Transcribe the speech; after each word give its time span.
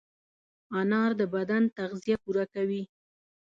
انار 0.79 1.11
د 1.19 1.21
بدن 1.35 1.63
تغذیه 1.77 2.15
پوره 2.23 2.45
کوي. 2.53 2.83